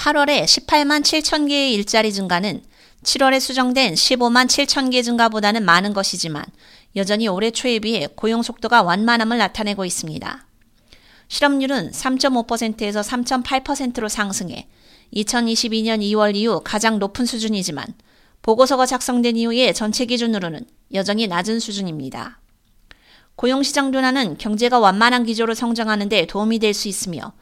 8월에 0.00 0.44
18만 0.44 1.02
7천 1.02 1.46
개의 1.46 1.74
일자리 1.74 2.10
증가는 2.10 2.62
7월에 3.02 3.38
수정된 3.38 3.92
15만 3.92 4.46
7천 4.46 4.90
개 4.90 5.02
증가보다는 5.02 5.62
많은 5.62 5.92
것이지만 5.92 6.42
여전히 6.96 7.28
올해 7.28 7.50
초에 7.50 7.80
비해 7.80 8.08
고용 8.14 8.42
속도가 8.42 8.82
완만함을 8.82 9.36
나타내고 9.36 9.84
있습니다. 9.84 10.46
실업률은 11.28 11.90
3.5%에서 11.90 13.02
3.8%로 13.02 14.08
상승해 14.08 14.68
2022년 15.14 16.00
2월 16.00 16.34
이후 16.34 16.62
가장 16.64 16.98
높은 16.98 17.26
수준이지만 17.26 17.84
보고서가 18.40 18.86
작성된 18.86 19.36
이후에 19.36 19.74
전체 19.74 20.06
기준으로는 20.06 20.64
여전히 20.94 21.26
낮은 21.26 21.60
수준입니다. 21.60 22.40
고용시장 23.36 23.90
둔화는 23.90 24.38
경제가 24.38 24.78
완만한 24.78 25.24
기조로 25.26 25.52
성장하는 25.52 26.08
데 26.08 26.24
도움이 26.24 26.58
될 26.58 26.72
수 26.72 26.88
있으며 26.88 27.34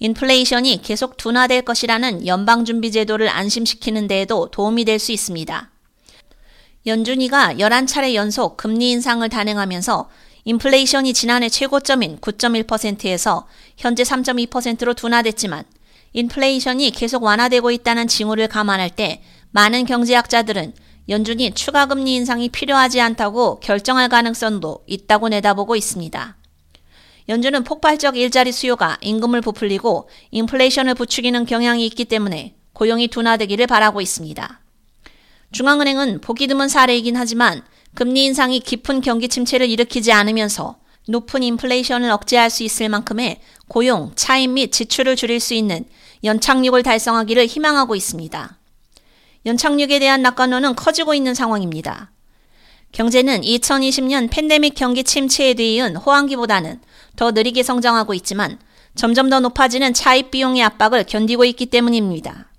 인플레이션이 0.00 0.82
계속 0.82 1.16
둔화될 1.16 1.62
것이라는 1.62 2.26
연방준비제도를 2.26 3.28
안심시키는 3.28 4.06
데에도 4.06 4.50
도움이 4.50 4.84
될 4.84 4.98
수 4.98 5.12
있습니다. 5.12 5.70
연준이가 6.86 7.54
11차례 7.54 8.14
연속 8.14 8.56
금리 8.56 8.90
인상을 8.90 9.26
단행하면서 9.28 10.08
인플레이션이 10.44 11.14
지난해 11.14 11.48
최고점인 11.48 12.18
9.1%에서 12.18 13.46
현재 13.76 14.02
3.2%로 14.02 14.92
둔화됐지만 14.94 15.64
인플레이션이 16.12 16.90
계속 16.90 17.22
완화되고 17.22 17.70
있다는 17.70 18.06
징후를 18.06 18.48
감안할 18.48 18.90
때 18.90 19.22
많은 19.50 19.86
경제학자들은 19.86 20.74
연준이 21.08 21.52
추가 21.54 21.86
금리 21.86 22.14
인상이 22.14 22.48
필요하지 22.50 23.00
않다고 23.00 23.60
결정할 23.60 24.08
가능성도 24.08 24.84
있다고 24.86 25.28
내다보고 25.30 25.76
있습니다. 25.76 26.36
연준은 27.28 27.64
폭발적 27.64 28.16
일자리 28.16 28.52
수요가 28.52 28.98
임금을 29.00 29.40
부풀리고 29.40 30.08
인플레이션을 30.30 30.94
부추기는 30.94 31.46
경향이 31.46 31.86
있기 31.86 32.04
때문에 32.04 32.54
고용이 32.74 33.08
둔화되기를 33.08 33.66
바라고 33.66 34.00
있습니다. 34.00 34.60
중앙은행은 35.52 36.20
보기 36.20 36.46
드문 36.48 36.68
사례이긴 36.68 37.16
하지만 37.16 37.62
금리 37.94 38.24
인상이 38.24 38.60
깊은 38.60 39.00
경기 39.00 39.28
침체를 39.28 39.70
일으키지 39.70 40.12
않으면서 40.12 40.76
높은 41.06 41.42
인플레이션을 41.42 42.10
억제할 42.10 42.50
수 42.50 42.62
있을 42.62 42.88
만큼의 42.88 43.40
고용, 43.68 44.12
차임 44.16 44.54
및 44.54 44.72
지출을 44.72 45.16
줄일 45.16 45.38
수 45.40 45.54
있는 45.54 45.84
연착륙을 46.24 46.82
달성하기를 46.82 47.46
희망하고 47.46 47.94
있습니다. 47.94 48.58
연착륙에 49.46 49.98
대한 49.98 50.22
낙관론은 50.22 50.74
커지고 50.74 51.14
있는 51.14 51.34
상황입니다. 51.34 52.10
경제는 52.94 53.40
2020년 53.40 54.30
팬데믹 54.30 54.76
경기 54.76 55.02
침체에 55.02 55.54
뒤이은 55.54 55.96
호황기보다는 55.96 56.80
더 57.16 57.32
느리게 57.32 57.64
성장하고 57.64 58.14
있지만 58.14 58.56
점점 58.94 59.28
더 59.28 59.40
높아지는 59.40 59.92
차입 59.92 60.30
비용의 60.30 60.62
압박을 60.62 61.02
견디고 61.02 61.44
있기 61.44 61.66
때문입니다. 61.66 62.52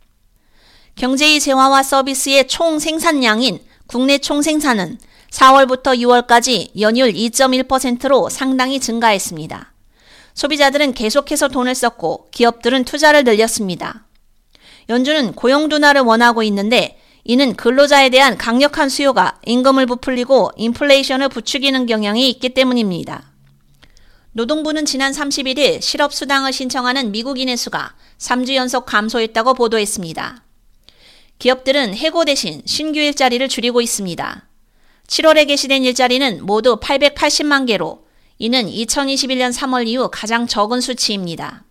경제의 0.97 1.39
재화와 1.39 1.83
서비스의 1.83 2.49
총 2.49 2.79
생산량인 2.79 3.59
국내 3.87 4.17
총 4.17 4.41
생산은 4.41 4.97
4월부터 5.31 5.97
6월까지 5.97 6.81
연율 6.81 7.13
2.1%로 7.13 8.29
상당히 8.29 8.81
증가했습니다. 8.81 9.71
소비자들은 10.33 10.95
계속해서 10.95 11.47
돈을 11.47 11.73
썼고 11.75 12.27
기업들은 12.31 12.83
투자를 12.83 13.23
늘렸습니다. 13.23 14.05
연준은 14.89 15.31
고용 15.33 15.69
둔화를 15.69 16.01
원하고 16.01 16.43
있는데 16.43 16.99
이는 17.27 17.55
근로자에 17.55 18.09
대한 18.09 18.37
강력한 18.37 18.87
수요가 18.87 19.39
임금을 19.47 19.87
부풀리고 19.87 20.51
인플레이션을 20.57 21.29
부추기는 21.29 21.87
경향이 21.87 22.29
있기 22.29 22.49
때문입니다. 22.49 23.31
노동부는 24.33 24.85
지난 24.85 25.11
31일 25.11 25.81
실업수당을 25.81 26.53
신청하는 26.53 27.11
미국인의 27.11 27.57
수가 27.57 27.95
3주 28.19 28.53
연속 28.53 28.85
감소했다고 28.85 29.55
보도했습니다. 29.55 30.43
기업들은 31.39 31.95
해고 31.95 32.25
대신 32.25 32.61
신규 32.65 32.99
일자리를 32.99 33.47
줄이고 33.49 33.81
있습니다. 33.81 34.47
7월에 35.07 35.47
게시된 35.47 35.83
일자리는 35.83 36.45
모두 36.45 36.79
880만 36.79 37.65
개로 37.65 38.05
이는 38.37 38.67
2021년 38.67 39.51
3월 39.51 39.87
이후 39.87 40.09
가장 40.11 40.45
적은 40.45 40.79
수치입니다. 40.79 41.63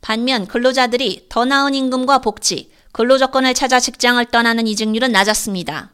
반면 0.00 0.46
근로자들이 0.48 1.26
더 1.28 1.44
나은 1.44 1.74
임금과 1.74 2.18
복지, 2.18 2.70
근로조건을 2.96 3.52
찾아 3.52 3.78
직장을 3.78 4.24
떠나는 4.24 4.66
이직률은 4.66 5.12
낮았습니다. 5.12 5.90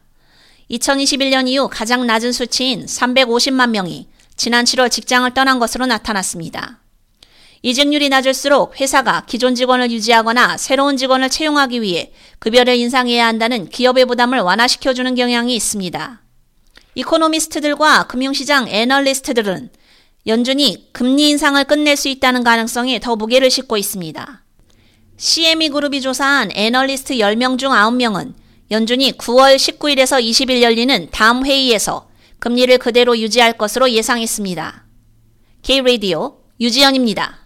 2021년 0.71 1.49
이후 1.49 1.67
가장 1.69 2.07
낮은 2.07 2.31
수치인 2.31 2.85
350만 2.85 3.71
명이 3.71 4.07
지난 4.37 4.63
7월 4.63 4.89
직장을 4.89 5.29
떠난 5.33 5.59
것으로 5.59 5.85
나타났습니다. 5.85 6.79
이직률이 7.61 8.07
낮을수록 8.07 8.79
회사가 8.79 9.25
기존 9.25 9.53
직원을 9.53 9.91
유지하거나 9.91 10.55
새로운 10.55 10.95
직원을 10.95 11.29
채용하기 11.29 11.81
위해 11.81 12.13
급여를 12.39 12.77
인상해야 12.77 13.27
한다는 13.27 13.67
기업의 13.67 14.05
부담을 14.05 14.39
완화시켜주는 14.39 15.13
경향이 15.13 15.53
있습니다. 15.57 16.21
이코노미스트들과 16.95 18.07
금융시장 18.07 18.69
애널리스트들은 18.69 19.71
연준이 20.27 20.87
금리 20.93 21.31
인상을 21.31 21.61
끝낼 21.65 21.97
수 21.97 22.07
있다는 22.07 22.45
가능성에 22.45 23.01
더 23.01 23.17
무게를 23.17 23.51
싣고 23.51 23.75
있습니다. 23.75 24.42
CME 25.17 25.69
그룹이 25.69 26.01
조사한 26.01 26.51
애널리스트 26.53 27.15
10명 27.15 27.57
중 27.57 27.71
9명은 27.71 28.33
연준이 28.71 29.11
9월 29.11 29.55
19일에서 29.55 30.21
20일 30.21 30.61
열리는 30.61 31.07
다음 31.11 31.45
회의에서 31.45 32.09
금리를 32.39 32.77
그대로 32.79 33.17
유지할 33.17 33.53
것으로 33.57 33.91
예상했습니다. 33.91 34.85
K-Radio 35.61 36.37
유지연입니다. 36.59 37.42